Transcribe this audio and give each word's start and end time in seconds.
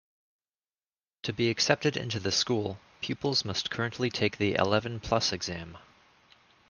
To 1.21 1.31
be 1.31 1.51
accepted 1.51 1.95
into 1.95 2.19
the 2.19 2.31
school, 2.31 2.79
pupils 3.01 3.45
must 3.45 3.69
currently 3.69 4.09
take 4.09 4.37
the 4.39 4.55
Eleven 4.55 4.99
plus 4.99 5.31
exam. 5.31 5.77